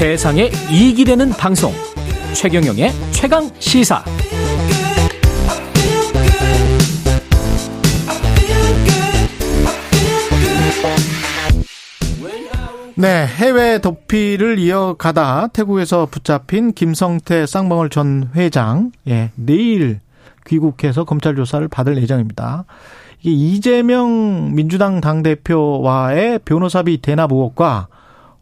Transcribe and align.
세상에 0.00 0.48
이익이 0.70 1.04
되는 1.04 1.28
방송 1.28 1.74
최경영의 2.32 2.90
최강 3.10 3.50
시사 3.58 4.02
네, 12.94 13.26
해외 13.26 13.78
도피를 13.78 14.58
이어가다 14.58 15.48
태국에서 15.48 16.06
붙잡힌 16.06 16.72
김성태 16.72 17.44
쌍방울 17.44 17.90
전 17.90 18.30
회장, 18.34 18.92
예, 19.06 19.32
내일 19.34 20.00
귀국해서 20.46 21.04
검찰 21.04 21.36
조사를 21.36 21.68
받을 21.68 21.98
예정입니다. 21.98 22.64
이게 23.20 23.32
이재명 23.32 24.54
민주당 24.54 25.02
당대표와의 25.02 26.38
변호사비 26.46 27.02
대납 27.02 27.32
의혹과 27.32 27.88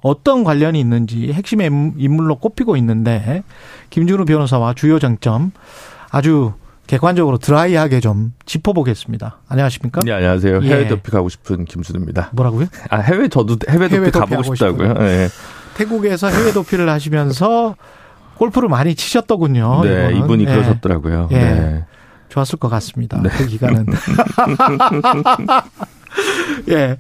어떤 0.01 0.45
관련이 0.45 0.79
있는지 0.79 1.33
핵심의 1.33 1.71
인물로 1.97 2.37
꼽히고 2.37 2.77
있는데 2.77 3.43
김준우 3.91 4.25
변호사와 4.25 4.75
주요 4.75 4.99
쟁점 4.99 5.53
아주 6.11 6.53
객관적으로 6.87 7.37
드라이하게 7.37 8.01
좀 8.01 8.33
짚어보겠습니다. 8.47 9.41
안녕하십니까? 9.49 10.01
네, 10.05 10.13
안녕하세요. 10.13 10.63
해외 10.63 10.85
예. 10.85 10.89
도피 10.89 11.11
가고 11.11 11.29
싶은 11.29 11.67
김준우입니다. 11.67 12.31
뭐라고요? 12.33 12.67
아, 12.89 12.97
해외 13.01 13.29
저도 13.29 13.57
해외 13.69 13.89
도피, 13.89 13.97
해외 13.97 14.11
도피 14.11 14.31
가보고 14.31 14.55
싶다고요. 14.55 14.95
네. 14.95 15.29
태국에서 15.75 16.29
해외 16.29 16.53
도피를 16.53 16.89
하시면서 16.89 17.77
골프를 18.37 18.71
많이 18.71 18.95
치셨더군요. 18.95 19.83
네, 19.85 19.91
이거는. 19.91 20.17
이분이 20.17 20.45
예. 20.45 20.47
그러셨더라고요. 20.47 21.29
예. 21.33 21.37
네. 21.37 21.85
좋았을 22.31 22.59
것 22.59 22.69
같습니다. 22.69 23.21
네. 23.21 23.29
그 23.31 23.47
기간은. 23.47 23.85
예. 26.71 26.97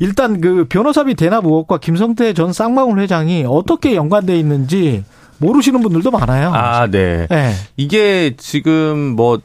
일단 0.00 0.40
그 0.40 0.64
변호사비 0.68 1.14
대납 1.14 1.44
의혹과 1.44 1.78
김성태 1.78 2.32
전 2.34 2.52
쌍방울 2.52 2.98
회장이 3.00 3.44
어떻게 3.46 3.94
연관돼 3.94 4.36
있는지 4.38 5.04
모르시는 5.38 5.80
분들도 5.82 6.10
많아요. 6.10 6.52
아, 6.52 6.86
네. 6.86 7.26
네. 7.30 7.52
이게 7.76 8.34
지금 8.36 9.14
뭐 9.14 9.40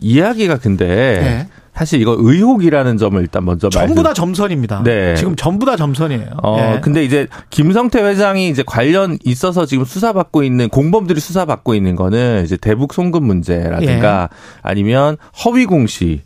이야기가 0.00 0.58
근데 0.58 0.86
네. 0.86 1.48
사실 1.74 2.00
이거 2.00 2.14
의혹이라는 2.18 2.98
점을 2.98 3.20
일단 3.20 3.44
먼저 3.44 3.70
전부 3.70 3.94
말씀... 3.94 4.02
다 4.02 4.14
점선입니다. 4.14 4.82
네. 4.84 5.16
지금 5.16 5.34
전부 5.36 5.64
다 5.64 5.76
점선이에요. 5.76 6.26
어, 6.42 6.56
네. 6.56 6.80
근데 6.80 7.02
이제 7.04 7.26
김성태 7.50 8.02
회장이 8.02 8.48
이제 8.50 8.62
관련 8.64 9.18
있어서 9.24 9.64
지금 9.64 9.84
수사받고 9.84 10.42
있는 10.42 10.68
공범들이 10.68 11.18
수사받고 11.18 11.74
있는 11.74 11.96
거는 11.96 12.44
이제 12.44 12.56
대북 12.56 12.92
송금 12.92 13.24
문제라든가 13.24 14.28
예. 14.30 14.36
아니면 14.62 15.16
허위 15.44 15.64
공시 15.64 16.20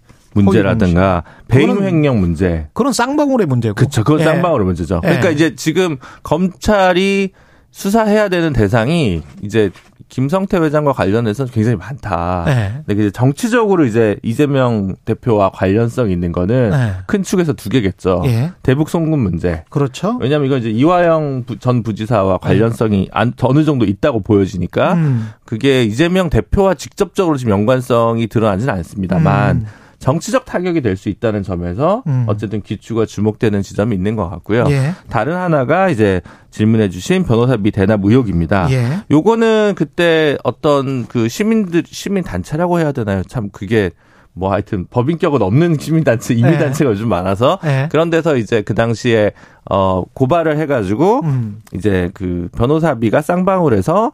문제라든가 0.45 1.23
배임 1.49 1.83
횡령 1.83 2.21
문제. 2.21 2.69
그런 2.73 2.93
쌍방울의 2.93 3.47
문제고. 3.47 3.75
그렇죠. 3.75 4.05
그건 4.05 4.21
예. 4.21 4.25
쌍방울의 4.25 4.65
문제죠. 4.67 5.01
그러니까 5.01 5.29
예. 5.29 5.33
이제 5.33 5.55
지금 5.55 5.97
검찰이 6.23 7.31
수사해야 7.71 8.29
되는 8.29 8.53
대상이 8.55 9.23
이제 9.43 9.71
김성태 10.09 10.59
회장과 10.59 10.93
관련해서 10.93 11.45
굉장히 11.47 11.77
많다. 11.77 12.45
네. 12.47 12.83
근데 12.87 13.03
이제 13.03 13.11
정치적으로 13.11 13.85
이제 13.85 14.17
이재명 14.23 14.95
대표와 15.05 15.51
관련성 15.51 16.11
있는 16.11 16.33
거는 16.33 16.71
네. 16.71 16.93
큰 17.07 17.23
축에서 17.23 17.53
두 17.53 17.69
개겠죠. 17.69 18.23
예. 18.27 18.53
대북 18.63 18.89
송금 18.89 19.19
문제. 19.19 19.65
그렇죠. 19.69 20.17
왜냐하면 20.21 20.47
이건 20.47 20.61
이제 20.61 20.71
이화영 20.71 21.45
전 21.59 21.83
부지사와 21.83 22.39
관련성이 22.39 23.09
안, 23.13 23.33
어느 23.43 23.65
정도 23.65 23.85
있다고 23.85 24.21
보여지니까 24.21 24.95
음. 24.95 25.31
그게 25.45 25.83
이재명 25.83 26.31
대표와 26.31 26.75
직접적으로 26.75 27.37
지금 27.37 27.53
연관성이 27.53 28.29
드러나지는 28.29 28.73
않습니다만. 28.73 29.57
음. 29.57 29.67
정치적 30.07 30.45
타격이 30.45 30.83
될 30.83 30.97
수 30.97 31.09
있다는 31.09 31.43
점에서 31.43 32.05
음. 32.07 32.25
어쨌든 32.29 32.63
기추가 32.63 33.05
주목되는 33.05 33.61
지점이 33.61 33.95
있는 33.95 34.15
것 34.15 34.31
같고요. 34.31 34.65
예. 34.71 34.93
다른 35.11 35.35
하나가 35.35 35.91
이제 35.91 36.23
질문해 36.53 36.91
주신 36.91 37.25
변호사비 37.25 37.73
대납 37.73 38.01
의혹입니다. 38.05 38.69
예. 38.71 39.01
요거는 39.11 39.75
그때 39.77 40.39
어떤 40.45 41.07
그 41.07 41.29
시민들 41.29 41.83
시민 41.85 42.23
단체라고 42.23 42.79
해야 42.79 42.93
되나요? 42.93 43.25
참 43.25 43.51
그게 43.51 43.91
뭐 44.33 44.53
하여튼 44.53 44.87
법인격은 44.89 45.43
없는 45.43 45.77
시민단체, 45.81 46.35
이민단체가 46.35 46.89
예. 46.89 46.93
요즘 46.93 47.09
많아서 47.09 47.59
예. 47.65 47.89
그런 47.91 48.09
데서 48.09 48.37
이제 48.37 48.63
그 48.63 48.75
당시에 48.75 49.33
어 49.69 50.05
고발을 50.15 50.57
해가지고 50.59 51.23
음. 51.25 51.59
이제 51.75 52.11
그 52.15 52.49
변호사비가 52.57 53.23
쌍방울에서 53.23 54.13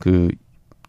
그 0.00 0.30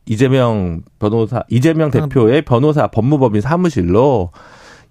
이재명 0.07 0.81
변호사, 0.99 1.43
이재명 1.49 1.91
대표의 1.91 2.41
변호사 2.43 2.87
법무법인 2.87 3.41
사무실로 3.41 4.31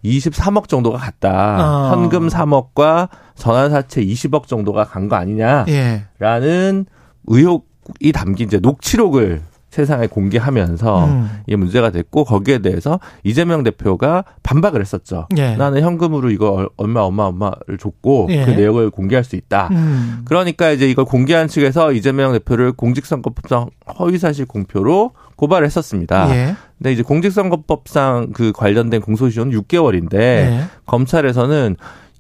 23억 0.05 0.69
정도가 0.69 0.99
갔다. 0.99 1.89
어. 1.91 1.91
현금 1.95 2.29
3억과 2.29 3.09
전환사채 3.35 4.05
20억 4.05 4.47
정도가 4.47 4.85
간 4.85 5.09
거 5.09 5.17
아니냐라는 5.17 5.67
예. 5.69 6.85
의혹이 7.27 8.13
담긴 8.13 8.47
이제 8.47 8.59
녹취록을 8.59 9.43
세상에 9.77 10.07
공개하면서 10.07 11.05
음. 11.05 11.31
이게 11.47 11.57
문제가 11.57 11.91
됐고 11.91 12.25
거기에 12.25 12.59
대해서 12.59 12.99
이재명 13.25 13.63
대표가 13.63 14.25
반박을 14.43 14.81
했었죠. 14.81 15.29
예. 15.37 15.55
나는 15.55 15.83
현금으로 15.83 16.31
이거 16.31 16.71
얼마 16.79 17.03
얼마 17.03 17.25
얼마를 17.25 17.77
줬고 17.79 18.29
예. 18.31 18.47
그 18.47 18.53
내역을 18.53 18.89
공개할 18.89 19.23
수 19.23 19.37
있다. 19.37 19.69
음. 19.73 20.23
그러니까 20.25 20.71
이제 20.71 20.89
이걸 20.89 21.05
공개한 21.05 21.47
측에서 21.47 21.93
이재명 21.93 22.33
대표를 22.33 22.73
공직선거법상 22.73 23.69
허위사실 23.99 24.47
공표로 24.47 25.11
고발을 25.37 25.67
했었습니다. 25.67 26.35
예. 26.35 26.57
근데 26.79 26.93
이제 26.93 27.03
공직선거법상 27.03 28.33
그 28.33 28.53
관련된 28.53 29.03
공소시효는 29.03 29.53
6개월인데 29.61 30.15
예. 30.15 30.61
검찰에서는 30.87 31.77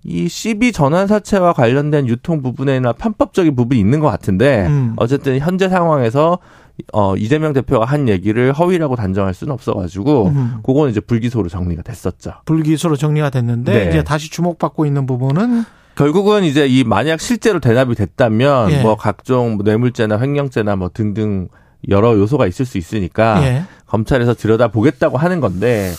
이 0.08 0.28
CB 0.28 0.70
전환 0.70 1.08
사채와 1.08 1.52
관련된 1.52 2.06
유통 2.06 2.40
부분에나 2.40 2.92
편법적인 2.92 3.56
부분이 3.56 3.80
있는 3.80 3.98
것 3.98 4.08
같은데 4.08 4.66
음. 4.66 4.92
어쨌든 4.96 5.38
현재 5.40 5.68
상황에서 5.68 6.38
어, 6.92 7.16
이재명 7.16 7.52
대표가 7.52 7.84
한 7.84 8.08
얘기를 8.08 8.52
허위라고 8.52 8.96
단정할 8.96 9.34
수는 9.34 9.52
없어가지고, 9.52 10.26
음. 10.28 10.54
그거는 10.64 10.90
이제 10.90 11.00
불기소로 11.00 11.48
정리가 11.48 11.82
됐었죠. 11.82 12.32
불기소로 12.44 12.96
정리가 12.96 13.30
됐는데, 13.30 13.72
네. 13.84 13.88
이제 13.88 14.04
다시 14.04 14.30
주목받고 14.30 14.86
있는 14.86 15.06
부분은 15.06 15.64
결국은 15.94 16.44
이제 16.44 16.66
이 16.66 16.84
만약 16.84 17.20
실제로 17.20 17.60
대납이 17.60 17.94
됐다면, 17.94 18.70
예. 18.72 18.82
뭐 18.82 18.96
각종 18.96 19.54
뭐 19.56 19.64
뇌물죄나 19.64 20.20
횡령죄나 20.20 20.76
뭐 20.76 20.90
등등 20.92 21.48
여러 21.88 22.12
요소가 22.18 22.46
있을 22.46 22.66
수 22.66 22.76
있으니까, 22.76 23.42
예. 23.46 23.62
검찰에서 23.86 24.34
들여다 24.34 24.68
보겠다고 24.68 25.16
하는 25.16 25.40
건데, 25.40 25.92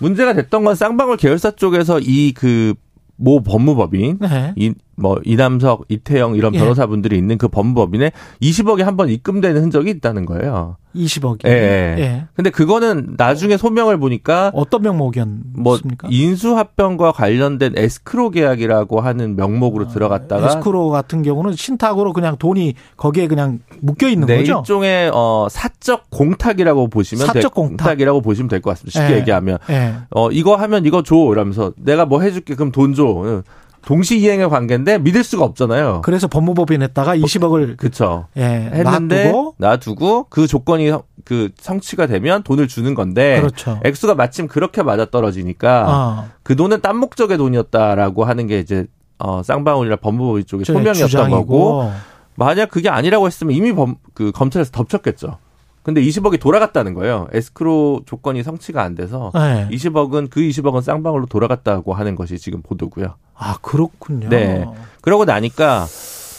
문제가 0.00 0.32
됐던 0.34 0.64
건 0.64 0.74
쌍방울 0.74 1.16
계열사 1.16 1.52
쪽에서 1.52 2.00
이 2.00 2.32
그 2.32 2.74
모 3.18 3.42
법무법인 3.42 4.18
네. 4.20 4.52
이 4.56 4.74
뭐 4.98 5.18
이남석, 5.24 5.84
이태영 5.88 6.36
이런 6.36 6.54
예. 6.54 6.58
변호사분들이 6.58 7.16
있는 7.18 7.36
그 7.38 7.48
법무법인에 7.48 8.12
20억이 8.42 8.82
한 8.82 8.96
번 8.96 9.10
입금되는 9.10 9.60
흔적이 9.62 9.90
있다는 9.90 10.24
거예요. 10.24 10.76
20억이. 10.94 11.46
예. 11.46 11.50
예. 11.98 12.24
근데 12.34 12.48
그거는 12.48 13.14
나중에 13.18 13.58
소명을 13.58 13.98
보니까 13.98 14.50
어떤 14.54 14.80
명목이었습니까? 14.80 16.08
뭐 16.08 16.10
인수합병과 16.10 17.12
관련된 17.12 17.74
에스크로 17.76 18.30
계약이라고 18.30 19.00
하는 19.00 19.36
명목으로 19.36 19.84
아, 19.84 19.88
들어갔다가 19.88 20.46
에스크로 20.46 20.88
같은 20.88 21.22
경우는 21.22 21.52
신탁으로 21.54 22.14
그냥 22.14 22.36
돈이 22.38 22.72
거기에 22.96 23.26
그냥 23.26 23.60
묶여 23.80 24.08
있는 24.08 24.26
네, 24.26 24.38
거죠. 24.38 24.60
일종의 24.60 25.10
어 25.12 25.46
사적 25.50 26.08
공탁이라고 26.10 26.88
보시면 26.88 27.26
사적 27.26 27.52
공탁. 27.54 28.00
이라고 28.00 28.22
보시면 28.22 28.48
될 28.48 28.62
것 28.62 28.70
같습니다. 28.70 29.00
쉽게 29.00 29.14
예. 29.14 29.20
얘기하면 29.20 29.58
예. 29.68 29.94
어 30.10 30.30
이거 30.30 30.56
하면 30.56 30.86
이거 30.86 31.02
줘 31.02 31.14
이러면서 31.32 31.72
내가 31.76 32.06
뭐 32.06 32.22
해줄게 32.22 32.54
그럼 32.54 32.72
돈 32.72 32.94
줘. 32.94 33.42
동시 33.86 34.18
이행의 34.18 34.50
관계인데 34.50 34.98
믿을 34.98 35.22
수가 35.22 35.44
없잖아요. 35.44 36.02
그래서 36.02 36.26
법무법인에다가 36.26 37.16
20억을 37.16 37.76
그쵸 37.76 38.26
예, 38.36 38.42
했는데 38.42 39.26
놔두고, 39.26 39.54
놔두고 39.58 40.26
그 40.28 40.48
조건이 40.48 40.90
그 41.24 41.50
성취가 41.56 42.08
되면 42.08 42.42
돈을 42.42 42.66
주는 42.66 42.94
건데 42.94 43.38
그렇죠. 43.40 43.78
액수가 43.84 44.16
마침 44.16 44.48
그렇게 44.48 44.82
맞아 44.82 45.04
떨어지니까 45.04 45.84
어. 45.88 46.28
그 46.42 46.56
돈은 46.56 46.80
딴 46.80 46.96
목적의 46.96 47.38
돈이었다라고 47.38 48.24
하는 48.24 48.48
게 48.48 48.58
이제 48.58 48.86
어 49.20 49.44
쌍방울이나 49.44 49.96
법무법인 49.96 50.46
쪽의 50.46 50.64
소명이었던. 50.64 51.30
거고 51.30 51.92
만약 52.34 52.70
그게 52.70 52.88
아니라고 52.88 53.28
했으면 53.28 53.54
이미 53.54 53.72
범, 53.72 53.94
그 54.14 54.32
검찰에서 54.32 54.72
덮쳤겠죠. 54.72 55.38
근데 55.86 56.02
20억이 56.02 56.40
돌아갔다는 56.40 56.94
거예요. 56.94 57.28
에스크로 57.32 58.02
조건이 58.06 58.42
성취가 58.42 58.82
안 58.82 58.96
돼서 58.96 59.30
네. 59.32 59.68
20억은 59.70 60.30
그 60.30 60.40
20억은 60.40 60.82
쌍방울로 60.82 61.26
돌아갔다고 61.26 61.94
하는 61.94 62.16
것이 62.16 62.38
지금 62.38 62.60
보도고요. 62.60 63.14
아 63.34 63.56
그렇군요. 63.62 64.28
네. 64.28 64.66
그러고 65.00 65.24
나니까 65.24 65.86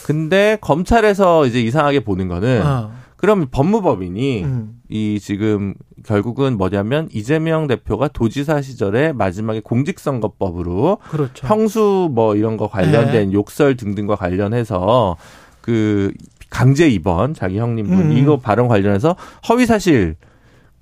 근데 0.05 0.57
검찰에서 0.59 1.45
이제 1.45 1.61
이상하게 1.61 2.01
보는 2.01 2.27
거는 2.27 2.61
어. 2.61 2.91
그럼 3.15 3.47
법무법인이 3.49 4.43
음. 4.43 4.81
이 4.89 5.17
지금 5.21 5.75
결국은 6.05 6.57
뭐냐면 6.57 7.07
이재명 7.13 7.67
대표가 7.67 8.09
도지사 8.09 8.61
시절에 8.61 9.13
마지막에 9.13 9.61
공직선거법으로 9.61 10.97
그렇죠. 11.09 11.47
형수 11.47 12.09
뭐 12.11 12.35
이런 12.35 12.57
거 12.57 12.67
관련된 12.67 13.29
네. 13.29 13.33
욕설 13.33 13.77
등등과 13.77 14.17
관련해서 14.17 15.15
그 15.61 16.11
강제 16.49 16.87
입원 16.87 17.33
자기 17.33 17.59
형님분 17.59 17.99
음. 17.99 18.11
이거 18.11 18.37
발언 18.37 18.67
관련해서 18.67 19.15
허위 19.49 19.65
사실 19.65 20.15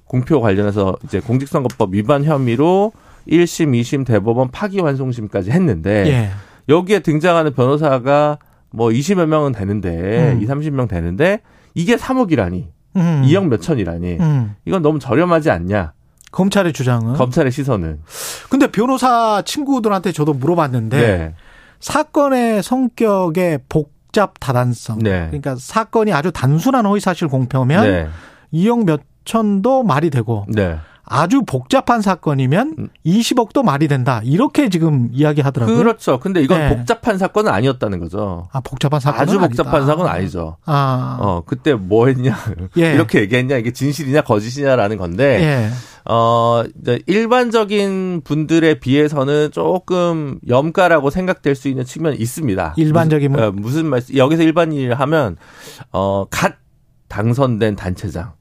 공표 0.06 0.40
관련해서 0.42 0.96
이제 1.04 1.20
공직선거법 1.20 1.94
위반 1.94 2.24
혐의로 2.24 2.92
1심, 3.28 3.80
2심 3.82 4.06
대법원 4.06 4.52
파기환송심까지 4.52 5.52
했는데 5.52 6.08
예. 6.08 6.30
여기에 6.70 7.00
등장하는 7.00 7.54
변호사가 7.54 8.38
뭐 8.70 8.90
20여 8.90 9.26
명은 9.26 9.54
되는데 9.54 10.34
음. 10.34 10.42
2, 10.42 10.48
30명 10.48 10.88
되는데 10.88 11.42
이게 11.74 11.96
3억이라니. 11.96 12.68
음. 12.98 13.24
2억 13.26 13.48
몇천이라니. 13.48 14.18
음. 14.20 14.56
이건 14.66 14.82
너무 14.82 15.00
저렴하지 15.00 15.50
않냐. 15.50 15.94
검찰의 16.32 16.74
주장은 16.74 17.14
검찰의 17.14 17.52
시선은. 17.52 18.02
근데 18.50 18.68
변호사 18.68 19.42
친구들한테 19.44 20.12
저도 20.12 20.34
물어봤는데 20.34 20.98
네. 20.98 21.34
사건의 21.80 22.62
성격의 22.62 23.60
복 23.70 23.95
잡 24.16 24.40
다단성. 24.40 25.00
네. 25.00 25.28
그러니까 25.28 25.58
사건이 25.58 26.14
아주 26.14 26.32
단순한 26.32 26.86
허위사실 26.86 27.28
공표면 27.28 27.84
네. 27.84 28.08
2억 28.54 28.86
몇천도 28.86 29.84
말이 29.84 30.10
되고 30.10 30.46
네. 30.48 30.78
아주 31.06 31.44
복잡한 31.44 32.02
사건이면 32.02 32.90
20억도 33.06 33.60
음. 33.60 33.66
말이 33.66 33.88
된다. 33.88 34.22
이렇게 34.24 34.70
지금 34.70 35.10
이야기하더라고요. 35.12 35.78
그렇죠. 35.78 36.20
근데 36.20 36.42
이건 36.42 36.60
네. 36.60 36.70
복잡한 36.70 37.18
사건은 37.18 37.52
아니었다는 37.52 38.00
거죠. 38.00 38.48
아, 38.52 38.60
복잡한 38.62 39.00
사건 39.00 39.22
아주 39.22 39.40
복잡한 39.40 39.76
아니다. 39.76 39.86
사건은 39.86 40.12
아니죠. 40.12 40.58
아. 40.66 41.18
어, 41.22 41.44
그때 41.46 41.74
뭐 41.74 42.08
했냐. 42.08 42.36
예. 42.78 42.94
이렇게 42.96 43.22
얘기했냐. 43.22 43.58
이게 43.58 43.72
진실이냐 43.72 44.22
거짓이냐라는 44.22 44.98
건데 44.98 45.42
예. 45.42 45.70
어, 46.12 46.64
일반적인 47.06 48.22
분들에 48.24 48.80
비해서는 48.80 49.52
조금 49.52 50.40
염가라고 50.48 51.10
생각될 51.10 51.56
수 51.56 51.68
있는 51.68 51.84
측면이 51.84 52.18
있습니다. 52.18 52.74
일반적인 52.78 53.32
무슨, 53.32 53.46
어, 53.46 53.52
무슨 53.52 53.86
말씀 53.88 54.16
여기서 54.16 54.44
일반인을 54.44 55.00
하면 55.00 55.38
어, 55.92 56.26
갓 56.30 56.56
당선된 57.08 57.76
단체장 57.76 58.34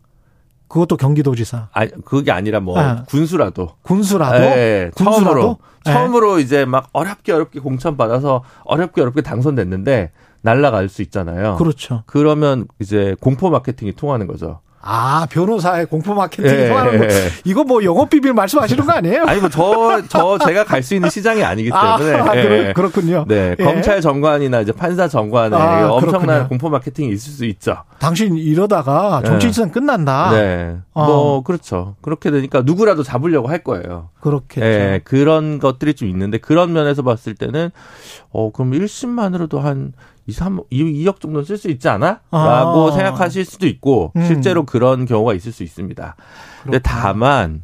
그것도 0.69 0.97
경기도지사. 0.97 1.69
아, 1.73 1.87
그게 2.05 2.33
아니라 2.33 2.61
뭐 2.61 2.81
네. 2.81 3.03
군수라도. 3.07 3.77
군수라도. 3.83 4.39
네, 4.39 4.91
군수라도? 4.95 5.25
처음으로 5.25 5.59
네. 5.85 5.93
처음으로 5.93 6.39
이제 6.39 6.65
막 6.65 6.89
어렵게 6.93 7.33
어렵게 7.33 7.61
공천 7.61 7.97
받아서 7.97 8.43
어렵게 8.65 9.01
어렵게 9.01 9.23
당선됐는데 9.23 10.13
날라갈 10.43 10.89
수 10.89 11.03
있잖아요. 11.03 11.57
그렇죠. 11.57 12.03
그러면 12.07 12.67
이제 12.79 13.17
공포 13.21 13.51
마케팅이 13.51 13.93
통하는 13.93 14.27
거죠. 14.27 14.61
아, 14.87 15.27
변호사의 15.31 15.87
공포 15.87 16.13
마케팅 16.13 16.45
예, 16.47 16.69
통하는 16.69 16.99
거. 16.99 17.05
예. 17.07 17.29
이거 17.45 17.65
뭐 17.65 17.83
영업 17.85 18.11
비밀 18.11 18.35
말씀하시는 18.35 18.85
거 18.85 18.93
아니에요? 18.93 19.25
아니, 19.25 19.41
뭐 19.41 19.49
저, 19.49 20.03
저 20.09 20.37
제가 20.39 20.65
갈 20.65 20.83
수 20.83 20.95
있는 20.95 21.09
시장이 21.09 21.43
아니기 21.43 21.71
아, 21.73 21.97
때문에. 21.97 22.17
아, 22.21 22.37
예. 22.37 22.73
그렇, 22.75 22.91
군요 22.91 23.25
네. 23.27 23.57
예. 23.59 23.65
검찰 23.65 24.03
정관이나 24.03 24.61
이제 24.61 24.73
판사 24.73 25.09
정관에 25.09 25.57
아, 25.57 25.91
엄청난 25.91 26.21
그렇군요. 26.27 26.49
공포 26.49 26.69
마케팅이 26.69 27.11
있을 27.13 27.33
수 27.33 27.47
있죠. 27.47 27.79
당신 27.99 28.37
이러다가 28.37 29.23
정치 29.25 29.47
인생 29.47 29.71
끝난다. 29.71 30.31
네. 30.33 30.77
어. 30.93 31.07
뭐, 31.07 31.43
그렇죠. 31.43 31.97
그렇게 32.03 32.31
되니까 32.31 32.61
누구라도 32.63 33.03
잡으려고 33.03 33.49
할 33.49 33.65
거예요. 33.65 34.11
그렇겠죠. 34.21 34.67
예. 34.67 35.01
그런 35.03 35.59
것들이 35.59 35.95
좀 35.95 36.09
있는데 36.09 36.37
그런 36.37 36.75
면에서 36.75 37.01
봤을 37.03 37.35
때는 37.35 37.71
어, 38.31 38.53
그럼 38.53 38.73
1심만으로도 38.73 39.61
한 39.61 39.93
2, 40.27 40.33
3, 40.33 40.61
2, 40.71 41.07
억 41.09 41.21
정도 41.21 41.43
쓸수 41.43 41.71
있지 41.71 41.89
않아? 41.89 42.21
라고 42.31 42.89
아. 42.89 42.93
생각하실 42.93 43.45
수도 43.45 43.67
있고, 43.67 44.13
음. 44.17 44.25
실제로 44.27 44.65
그런 44.65 45.05
경우가 45.05 45.35
있을 45.35 45.53
수 45.53 45.63
있습니다. 45.63 46.17
근데 46.63 46.79
다만, 46.79 47.63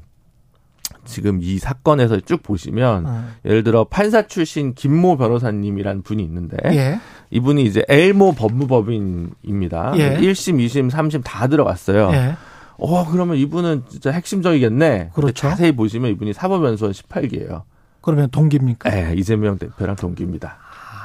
지금 1.04 1.40
이 1.42 1.58
사건에서 1.58 2.20
쭉 2.20 2.42
보시면, 2.42 3.06
음. 3.06 3.28
예를 3.44 3.64
들어 3.64 3.84
판사 3.84 4.26
출신 4.26 4.74
김모 4.74 5.16
변호사님이란 5.16 6.02
분이 6.02 6.22
있는데, 6.22 6.56
예. 6.66 7.00
이분이 7.30 7.64
이제 7.64 7.84
엘모 7.88 8.32
법무법인입니다. 8.32 9.92
예. 9.96 10.18
1심, 10.18 10.64
2심, 10.66 10.90
3심 10.90 11.22
다 11.24 11.46
들어갔어요. 11.46 12.10
예. 12.12 12.36
어, 12.76 13.06
그러면 13.10 13.36
이분은 13.36 13.84
진짜 13.88 14.10
핵심적이겠네. 14.10 15.10
그렇죠. 15.14 15.32
자세히 15.32 15.72
보시면 15.72 16.10
이분이 16.12 16.32
사법연수원 16.32 16.92
18기예요. 16.92 17.62
그러면 18.00 18.30
동기입니까? 18.30 18.90
네, 18.90 19.14
이재명 19.16 19.58
대표랑 19.58 19.96
동기입니다. 19.96 20.56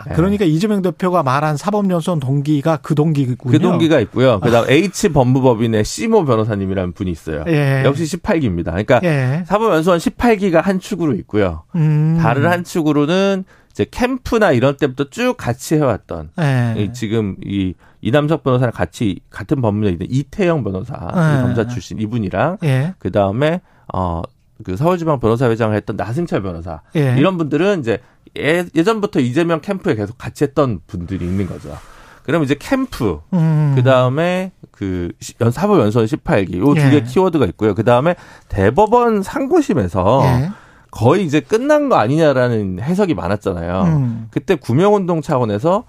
네. 0.08 0.14
그러니까 0.16 0.46
이재명 0.46 0.82
대표가 0.82 1.24
말한 1.24 1.58
사법연수원 1.58 2.20
동기가 2.20 2.78
그 2.78 2.96
동기군요. 2.96 3.52
그 3.52 3.60
동기가 3.60 4.00
있고요. 4.02 4.40
그다음 4.40 4.66
아. 4.66 4.72
H 4.72 5.10
법무법인의 5.10 5.84
시모 5.84 6.26
변호사님이라는 6.26 6.94
분이 6.94 7.12
있어요. 7.12 7.44
예. 7.48 7.84
역시 7.86 8.04
18기입니다. 8.18 8.66
그러니까 8.66 9.02
예. 9.04 9.44
사법연수원 9.46 10.00
18기가 10.00 10.62
한 10.62 10.80
축으로 10.80 11.14
있고요. 11.16 11.64
음. 11.76 12.18
다른 12.22 12.50
한 12.50 12.64
축으로는 12.64 13.44
이제 13.72 13.86
캠프나 13.92 14.54
이런 14.54 14.78
때부터 14.78 15.10
쭉 15.10 15.36
같이 15.36 15.76
해왔던 15.76 16.30
예. 16.40 16.92
지금 16.94 17.36
이 17.44 17.74
이남석 18.00 18.44
변호사랑 18.44 18.72
같이 18.72 19.20
같은 19.30 19.62
법무에 19.62 19.90
있는 19.90 20.08
이태영 20.10 20.64
변호사 20.64 20.96
예. 20.96 21.42
검사 21.42 21.68
출신 21.68 22.00
이분이랑 22.00 22.60
예. 22.64 22.94
그 23.00 23.12
다음에 23.12 23.60
어그 23.88 24.78
서울지방 24.78 25.20
변호사회장을 25.20 25.76
했던 25.76 25.98
나승철 25.98 26.42
변호사 26.42 26.82
예. 26.96 27.16
이런 27.18 27.38
분들은 27.38 27.82
이제 27.82 28.00
예, 28.38 28.66
예전부터 28.76 29.20
이재명 29.20 29.62
캠프에 29.62 29.96
계속 29.96 30.18
같이 30.18 30.44
했던 30.44 30.80
분들이 30.88 31.26
있는 31.26 31.48
거죠. 31.48 31.78
그러면 32.24 32.46
이제 32.46 32.56
캠프 32.60 33.20
음. 33.34 33.74
그 33.76 33.84
다음에 33.84 34.52
그 34.72 35.12
사법 35.52 35.80
연수원 35.80 36.08
18기 36.08 36.58
요 36.58 36.74
두개 36.74 36.96
예. 36.96 37.02
키워드가 37.04 37.46
있고요. 37.48 37.76
그 37.76 37.84
다음에 37.84 38.16
대법원 38.50 39.22
상고심에서 39.22 40.22
예. 40.26 40.50
거의 40.92 41.24
이제 41.26 41.40
끝난 41.40 41.90
거 41.90 41.98
아니냐라는 41.98 42.80
해석이 42.82 43.14
많았잖아요. 43.14 43.82
음. 43.84 44.28
그때 44.32 44.56
구명운동 44.56 45.22
차원에서 45.22 45.84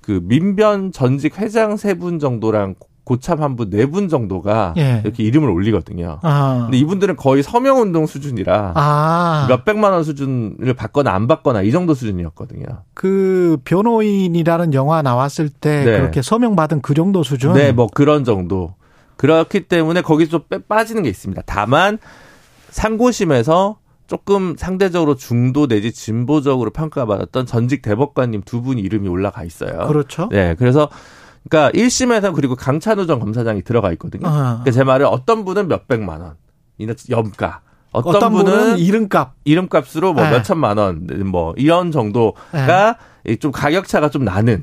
그 0.00 0.20
민변 0.24 0.90
전직 0.90 1.38
회장 1.38 1.76
세 1.76 1.94
분 1.94 2.18
정도랑 2.18 2.74
고참 3.08 3.42
한 3.42 3.56
분, 3.56 3.70
네 3.70 3.86
분 3.86 4.08
정도가 4.10 4.74
예. 4.76 5.00
이렇게 5.02 5.22
이름을 5.22 5.48
올리거든요. 5.48 6.18
아. 6.22 6.64
근데 6.64 6.76
이분들은 6.76 7.16
거의 7.16 7.42
서명운동 7.42 8.06
수준이라 8.06 8.72
아. 8.74 9.46
몇백만 9.48 9.92
원 9.94 10.04
수준을 10.04 10.74
받거나 10.74 11.10
안 11.12 11.26
받거나 11.26 11.62
이 11.62 11.70
정도 11.70 11.94
수준이었거든요. 11.94 12.66
그 12.92 13.56
변호인이라는 13.64 14.74
영화 14.74 15.00
나왔을 15.00 15.48
때 15.48 15.84
네. 15.84 15.98
그렇게 15.98 16.20
서명받은 16.20 16.82
그 16.82 16.92
정도 16.92 17.22
수준? 17.22 17.54
네, 17.54 17.72
뭐 17.72 17.86
그런 17.86 18.24
정도. 18.24 18.74
그렇기 19.16 19.68
때문에 19.68 20.02
거기서 20.02 20.30
좀 20.30 20.62
빠지는 20.68 21.02
게 21.02 21.08
있습니다. 21.08 21.42
다만 21.46 21.98
상고심에서 22.70 23.78
조금 24.06 24.54
상대적으로 24.56 25.16
중도 25.16 25.66
내지 25.66 25.92
진보적으로 25.92 26.70
평가받았던 26.70 27.46
전직 27.46 27.82
대법관님 27.82 28.42
두 28.44 28.62
분 28.62 28.78
이름이 28.78 29.08
올라가 29.08 29.44
있어요. 29.44 29.86
그렇죠. 29.86 30.28
네, 30.30 30.54
그래서 30.58 30.88
그러니까 31.48 31.70
1심에서 31.72 32.34
그리고 32.34 32.54
강찬우 32.54 33.06
전 33.06 33.20
검사장이 33.20 33.62
들어가 33.62 33.92
있거든요. 33.92 34.28
어. 34.28 34.30
그러니까 34.30 34.70
제 34.70 34.84
말은 34.84 35.06
어떤 35.06 35.44
분은 35.44 35.68
몇백만 35.68 36.20
원, 36.20 36.34
염가. 37.10 37.60
어떤, 37.90 38.16
어떤 38.16 38.32
분은, 38.32 38.44
분은, 38.44 38.78
이름값. 38.78 39.34
이름값으로 39.44 40.12
뭐 40.12 40.22
네. 40.24 40.30
몇천만 40.30 40.76
원, 40.76 41.06
뭐 41.24 41.54
이런 41.56 41.90
정도가 41.90 42.96
네. 43.24 43.36
좀 43.36 43.50
가격 43.50 43.88
차가 43.88 44.10
좀 44.10 44.24
나는. 44.24 44.62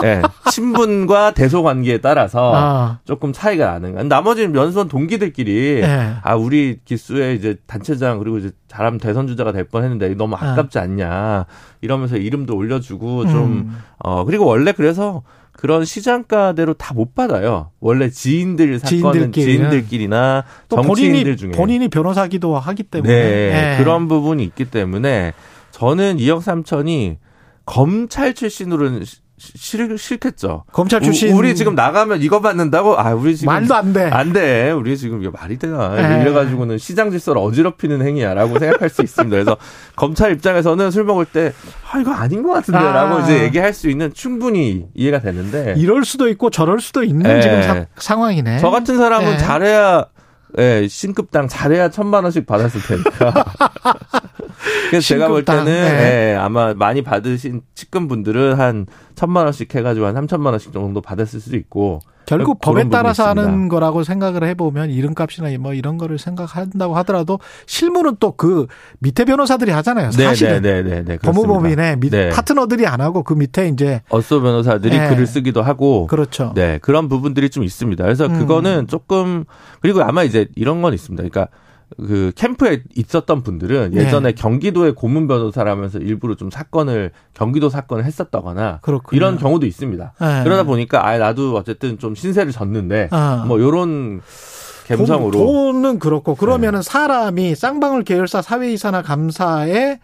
네. 0.00 0.22
신분과 0.50 1.34
대소 1.34 1.62
관계에 1.62 1.98
따라서 1.98 2.52
아. 2.54 2.98
조금 3.04 3.32
차이가 3.32 3.78
나는. 3.78 4.08
나머지는 4.08 4.52
면수원 4.52 4.88
동기들끼리 4.88 5.80
네. 5.80 6.14
아 6.22 6.34
우리 6.36 6.78
기수의 6.84 7.36
이제 7.36 7.56
단체장 7.66 8.18
그리고 8.18 8.38
이제 8.38 8.52
잘하면 8.68 8.98
대선 8.98 9.26
주자가 9.26 9.52
될 9.52 9.64
뻔했는데 9.64 10.14
너무 10.14 10.36
아깝지 10.36 10.78
않냐 10.78 11.46
이러면서 11.80 12.16
이름도 12.16 12.56
올려주고 12.56 13.26
좀 13.26 13.34
음. 13.34 13.78
어 13.98 14.24
그리고 14.24 14.46
원래 14.46 14.72
그래서 14.72 15.22
그런 15.52 15.84
시장가대로 15.84 16.74
다 16.74 16.92
못 16.94 17.14
받아요. 17.14 17.70
원래 17.80 18.10
지인들 18.10 18.78
사건은 18.78 19.32
지인들끼리나 19.32 20.44
정치인들 20.68 21.22
본인이, 21.22 21.36
중에 21.36 21.50
본인이 21.52 21.88
변호사기도 21.88 22.58
하기 22.58 22.82
때문에 22.84 23.12
네, 23.12 23.50
네. 23.50 23.78
그런 23.78 24.08
부분이 24.08 24.42
있기 24.44 24.66
때문에 24.66 25.32
저는 25.70 26.18
2억 26.18 26.40
3천이 26.42 27.16
검찰 27.64 28.34
출신으로는 28.34 29.04
싫, 29.56 29.98
싫겠죠. 29.98 30.64
검찰 30.72 31.00
출신. 31.00 31.32
우 31.34 31.40
리 31.42 31.54
지금 31.56 31.74
나가면 31.74 32.22
이거 32.22 32.40
받는다고? 32.40 32.96
아, 32.98 33.12
우리 33.14 33.36
지금. 33.36 33.52
말도 33.52 33.74
안 33.74 33.92
돼. 33.92 34.04
안 34.10 34.32
돼. 34.32 34.70
우리 34.70 34.96
지금 34.96 35.20
이거 35.22 35.32
말이 35.32 35.58
되나. 35.58 35.88
네. 35.96 36.22
이래 36.22 36.32
가지고는 36.32 36.78
시장 36.78 37.10
질서를 37.10 37.42
어지럽히는 37.42 38.02
행위야라고 38.06 38.58
생각할 38.60 38.88
수 38.88 39.02
있습니다. 39.02 39.34
그래서 39.34 39.56
검찰 39.96 40.30
입장에서는 40.32 40.90
술 40.92 41.04
먹을 41.04 41.24
때, 41.24 41.52
아, 41.90 41.98
이거 41.98 42.12
아닌 42.12 42.42
것 42.44 42.50
같은데. 42.52 42.78
아. 42.78 42.92
라고 42.92 43.20
이제 43.20 43.42
얘기할 43.42 43.72
수 43.72 43.90
있는 43.90 44.12
충분히 44.14 44.86
이해가 44.94 45.20
되는데. 45.20 45.74
이럴 45.76 46.04
수도 46.04 46.28
있고 46.28 46.50
저럴 46.50 46.80
수도 46.80 47.02
있는 47.02 47.22
네. 47.24 47.40
지금 47.40 47.62
사, 47.62 47.86
상황이네. 47.96 48.58
저 48.60 48.70
같은 48.70 48.96
사람은 48.96 49.30
네. 49.32 49.38
잘해야 49.38 50.06
예, 50.58 50.86
신급당 50.86 51.48
잘해야 51.48 51.88
천만 51.88 52.24
원씩 52.24 52.46
받았을 52.46 52.80
테니까. 52.82 53.44
그래서 54.90 55.06
제가 55.06 55.28
볼 55.28 55.44
때는 55.44 55.64
네. 55.64 56.32
예, 56.32 56.36
아마 56.36 56.74
많이 56.74 57.02
받으신 57.02 57.62
측근 57.74 58.08
분들은 58.08 58.54
한 58.54 58.86
천만 59.14 59.44
원씩 59.44 59.74
해가지고 59.74 60.06
한 60.06 60.14
삼천만 60.14 60.52
원씩 60.52 60.72
정도 60.72 61.00
받았을 61.00 61.40
수도 61.40 61.56
있고. 61.56 62.00
결국 62.24 62.60
법에 62.60 62.88
따라서 62.88 63.28
하는 63.28 63.68
거라고 63.68 64.04
생각을 64.04 64.44
해보면 64.44 64.90
이름값이나 64.90 65.58
뭐 65.58 65.74
이런 65.74 65.98
거를 65.98 66.18
생각한다고 66.18 66.96
하더라도 66.96 67.40
실무는 67.66 68.16
또 68.20 68.32
그 68.36 68.66
밑에 69.00 69.24
변호사들이 69.24 69.70
하잖아요. 69.70 70.10
네, 70.10 70.24
사실은 70.24 70.62
네, 70.62 70.82
네, 70.82 71.04
네, 71.04 71.18
법무법인의 71.18 71.98
밑 71.98 72.10
네. 72.10 72.30
파트너들이 72.30 72.86
안 72.86 73.00
하고 73.00 73.22
그 73.22 73.34
밑에 73.34 73.68
이제 73.68 74.02
어쏘 74.08 74.40
변호사들이 74.40 74.98
네. 74.98 75.08
글을 75.08 75.26
쓰기도 75.26 75.62
하고 75.62 76.06
그렇죠. 76.06 76.52
네 76.54 76.78
그런 76.80 77.08
부분들이 77.08 77.50
좀 77.50 77.62
있습니다. 77.62 78.02
그래서 78.02 78.26
음. 78.26 78.38
그거는 78.38 78.86
조금 78.88 79.44
그리고 79.80 80.02
아마 80.02 80.22
이제 80.22 80.48
이런 80.56 80.80
건 80.82 80.94
있습니다. 80.94 81.22
그러니까 81.22 81.54
그 81.96 82.32
캠프에 82.34 82.82
있었던 82.94 83.42
분들은 83.42 83.94
예전에 83.94 84.30
네. 84.30 84.34
경기도의 84.34 84.94
고문 84.94 85.26
변호사라면서 85.26 85.98
일부러 85.98 86.34
좀 86.34 86.50
사건을 86.50 87.10
경기도 87.34 87.68
사건을 87.68 88.04
했었다거나 88.04 88.78
그렇군요. 88.82 89.16
이런 89.16 89.38
경우도 89.38 89.66
있습니다. 89.66 90.12
네. 90.20 90.44
그러다 90.44 90.64
보니까 90.64 91.06
아 91.06 91.18
나도 91.18 91.56
어쨌든 91.56 91.98
좀 91.98 92.14
신세를 92.14 92.52
졌는데 92.52 93.08
아. 93.10 93.44
뭐 93.46 93.60
요런 93.60 94.20
감성으로 94.88 95.30
돈, 95.30 95.84
은 95.84 95.98
그렇고 95.98 96.34
그러면은 96.34 96.80
네. 96.80 96.90
사람이 96.90 97.54
쌍방울 97.54 98.04
계열사 98.04 98.42
사회이사나 98.42 99.02
감사에 99.02 99.98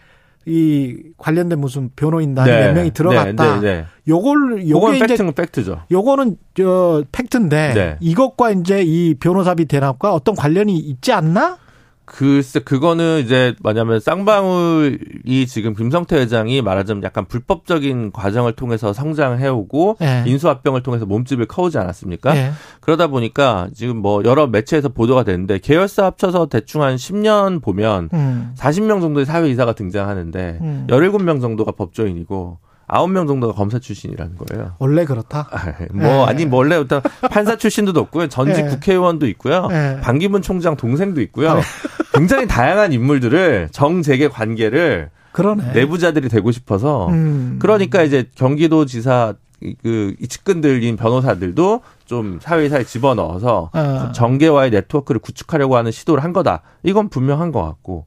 이 0.47 0.97
관련된 1.19 1.61
무슨 1.61 1.91
변호인단이 1.95 2.51
네. 2.51 2.67
몇 2.67 2.73
명이 2.73 2.91
들어갔다. 2.93 3.57
네, 3.57 3.61
네, 3.61 3.61
네. 3.61 3.87
요걸 4.09 4.69
요게 4.69 4.99
팩트는 4.99 5.35
팩트죠. 5.35 5.83
요거는 5.91 6.37
저 6.55 7.05
팩트인데 7.13 7.75
네. 7.75 7.97
이것과 8.01 8.53
이제 8.53 8.83
이 8.83 9.15
변호사비 9.15 9.67
대납과 9.67 10.15
어떤 10.15 10.35
관련이 10.35 10.79
있지 10.79 11.13
않나? 11.13 11.59
글쎄 12.09 12.61
그거는 12.61 13.21
이제 13.25 13.55
뭐냐면 13.63 14.01
쌍방울이 14.01 15.47
지금 15.47 15.75
김성태 15.75 16.17
회장이 16.17 16.63
말하자면 16.63 17.03
약간 17.03 17.27
불법적인 17.27 18.13
과정을 18.13 18.53
통해서 18.53 18.93
성장해오고 18.93 19.99
네. 20.01 20.25
인수합병을 20.27 20.83
통해서 20.83 21.05
몸집을 21.05 21.47
커오지 21.47 21.77
않았습니까? 21.79 22.33
네. 22.33 22.51
그러다 22.81 23.09
보니까 23.09 23.69
지금 23.75 23.99
뭐 23.99 24.23
여러 24.25 24.47
매체에서 24.47 24.89
보도가 24.89 25.23
되는데 25.25 25.59
계열사 25.59 26.07
합쳐서 26.07 26.47
대충 26.47 26.83
한 26.83 26.97
10년 26.97 27.63
보면 27.63 28.09
음. 28.15 28.55
40명 28.57 29.01
정도의 29.03 29.27
사회이사가 29.27 29.75
등장하는데 29.75 30.59
음. 30.63 30.87
17명 30.89 31.41
정도가 31.43 31.73
법조인이고 31.73 32.59
아홉 32.89 33.11
명 33.11 33.27
정도가 33.27 33.53
검사 33.53 33.79
출신이라는 33.79 34.37
거예요. 34.39 34.73
원래 34.79 35.05
그렇다? 35.05 35.49
아, 35.51 35.75
뭐, 35.93 36.09
네. 36.09 36.25
아니, 36.25 36.47
뭐 36.47 36.59
원래 36.59 36.77
일단 36.79 37.03
판사 37.31 37.57
출신도 37.57 37.93
높고요. 37.93 38.29
전직 38.29 38.65
네. 38.65 38.71
국회의원도 38.71 39.27
있고요. 39.29 39.67
네. 39.69 40.01
반기문 40.01 40.43
총장 40.43 40.77
동생도 40.77 41.21
있고요. 41.21 41.55
네. 41.55 41.61
굉장히 42.15 42.49
다양한 42.49 42.93
인물들을 42.93 43.69
정재계 43.71 44.29
관계를 44.29 45.11
그러네. 45.33 45.73
내부자들이 45.73 46.29
되고 46.29 46.51
싶어서 46.51 47.09
음. 47.09 47.59
그러니까 47.61 48.03
이제 48.03 48.29
경기도 48.35 48.87
지사 48.87 49.35
그 49.83 50.15
측근들인 50.29 50.97
변호사들도 50.97 51.83
좀 52.07 52.39
사회사에 52.41 52.85
집어넣어서 52.85 53.71
어. 53.73 54.13
정계와의 54.13 54.71
네트워크를 54.71 55.21
구축하려고 55.21 55.77
하는 55.77 55.91
시도를 55.91 56.23
한 56.23 56.33
거다. 56.33 56.63
이건 56.83 57.09
분명한 57.09 57.53
것 57.53 57.63
같고 57.63 58.07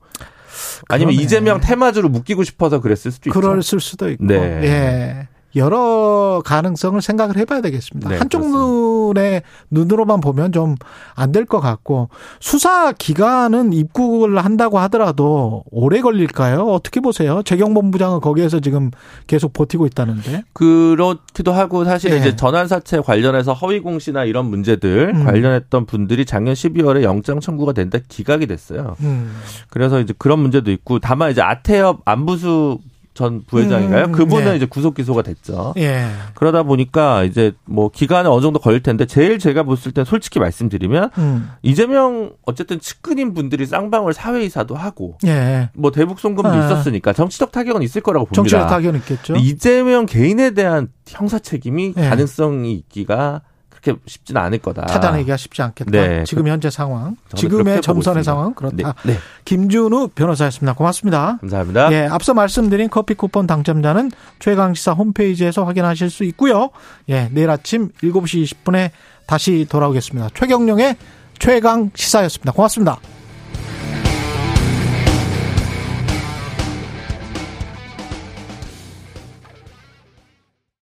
아니면 0.89 1.13
그러네. 1.13 1.23
이재명 1.23 1.59
테마주로 1.61 2.09
묶이고 2.09 2.43
싶어서 2.43 2.81
그랬을 2.81 3.11
수도 3.11 3.29
있죠. 3.29 3.39
그럴 3.39 3.61
수도 3.63 4.09
있고. 4.09 4.25
네. 4.25 4.35
예. 4.63 5.27
여러 5.55 6.41
가능성을 6.45 7.01
생각을 7.01 7.37
해봐야 7.37 7.61
되겠습니다. 7.61 8.09
네, 8.09 8.17
한쪽 8.17 8.49
눈의 8.49 9.43
눈으로만 9.69 10.21
보면 10.21 10.51
좀 10.51 10.75
안 11.15 11.31
될 11.31 11.45
것 11.45 11.59
같고 11.59 12.09
수사 12.39 12.91
기간은 12.91 13.73
입국을 13.73 14.37
한다고 14.43 14.79
하더라도 14.79 15.63
오래 15.71 16.01
걸릴까요? 16.01 16.63
어떻게 16.67 16.99
보세요? 16.99 17.41
재경본부장은 17.43 18.19
거기에서 18.21 18.59
지금 18.59 18.91
계속 19.27 19.53
버티고 19.53 19.85
있다는데. 19.87 20.43
그렇기도 20.53 21.51
하고 21.53 21.85
사실 21.85 22.11
네. 22.11 22.17
이제 22.17 22.35
전환 22.35 22.67
사채 22.67 22.99
관련해서 23.01 23.53
허위 23.53 23.79
공시나 23.79 24.23
이런 24.25 24.45
문제들 24.47 25.13
음. 25.15 25.25
관련했던 25.25 25.85
분들이 25.85 26.25
작년 26.25 26.53
12월에 26.53 27.03
영장 27.03 27.39
청구가 27.39 27.73
된다 27.73 27.97
기각이 28.07 28.47
됐어요. 28.47 28.95
음. 29.01 29.33
그래서 29.69 29.99
이제 29.99 30.13
그런 30.17 30.39
문제도 30.39 30.71
있고 30.71 30.99
다만 30.99 31.31
이제 31.31 31.41
아태엽 31.41 32.01
안부수 32.05 32.79
전 33.21 33.43
부회장인가요? 33.45 34.05
음, 34.05 34.11
그분은 34.13 34.53
예. 34.53 34.55
이제 34.55 34.65
구속 34.65 34.95
기소가 34.95 35.21
됐죠. 35.21 35.75
예. 35.77 36.07
그러다 36.33 36.63
보니까 36.63 37.23
이제 37.23 37.51
뭐 37.65 37.89
기간은 37.89 38.31
어느 38.31 38.41
정도 38.41 38.59
걸릴 38.59 38.81
텐데 38.81 39.05
제일 39.05 39.37
제가 39.37 39.61
봤을 39.61 39.91
때 39.91 40.03
솔직히 40.03 40.39
말씀드리면 40.39 41.11
음. 41.19 41.51
이재명 41.61 42.31
어쨌든 42.47 42.79
측근인 42.79 43.35
분들이 43.35 43.67
쌍방울 43.67 44.13
사회이사도 44.13 44.73
하고 44.75 45.19
예. 45.27 45.69
뭐 45.75 45.91
대북 45.91 46.19
송금도 46.19 46.49
아. 46.49 46.65
있었으니까 46.65 47.13
정치적 47.13 47.51
타격은 47.51 47.83
있을 47.83 48.01
거라고 48.01 48.25
봅니다. 48.25 48.35
정치적 48.35 48.67
타격은 48.67 48.99
있겠죠. 49.01 49.35
이재명 49.35 50.07
개인에 50.07 50.51
대한 50.51 50.87
형사 51.07 51.37
책임이 51.37 51.93
예. 51.95 52.09
가능성이 52.09 52.73
있기가 52.73 53.41
그렇게 53.81 53.99
쉽지는 54.05 54.41
않을 54.41 54.59
거다. 54.59 54.85
차단하기가 54.85 55.37
쉽지 55.37 55.61
않겠다. 55.61 55.91
네. 55.91 56.23
지금 56.23 56.47
현재 56.47 56.69
상황, 56.69 57.17
지금의 57.35 57.81
점선의 57.81 58.23
상황 58.23 58.53
그렇다. 58.53 58.95
네. 59.03 59.13
네. 59.13 59.19
김준우 59.45 60.09
변호사였습니다. 60.09 60.73
고맙습니다. 60.73 61.37
감사합니다. 61.41 61.91
예, 61.91 62.07
앞서 62.09 62.33
말씀드린 62.33 62.89
커피 62.89 63.15
쿠폰 63.15 63.47
당첨자는 63.47 64.11
최강 64.39 64.73
시사 64.73 64.93
홈페이지에서 64.93 65.65
확인하실 65.65 66.09
수 66.09 66.23
있고요. 66.25 66.69
예, 67.09 67.29
내일 67.31 67.49
아침 67.49 67.89
7시 68.01 68.43
20분에 68.43 68.91
다시 69.25 69.65
돌아오겠습니다. 69.69 70.29
최경령의 70.35 70.95
최강 71.39 71.89
시사였습니다. 71.95 72.51
고맙습니다. 72.51 73.20